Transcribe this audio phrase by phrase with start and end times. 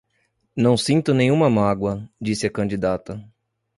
[0.55, 3.23] Não sinto nenhuma mágoa, disse a candidata